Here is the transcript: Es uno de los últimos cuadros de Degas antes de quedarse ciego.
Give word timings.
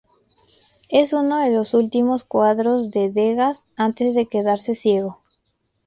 Es 0.89 1.13
uno 1.13 1.37
de 1.37 1.51
los 1.51 1.75
últimos 1.75 2.23
cuadros 2.23 2.89
de 2.89 3.11
Degas 3.11 3.67
antes 3.77 4.15
de 4.15 4.25
quedarse 4.25 4.73
ciego. 4.73 5.19